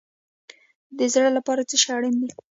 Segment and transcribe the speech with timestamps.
[0.97, 2.29] د زړه لپاره څه شی اړین دی؟